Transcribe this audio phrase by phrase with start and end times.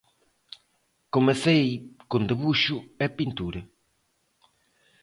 [1.15, 1.67] Comecei
[2.11, 3.61] con debuxo e pintura.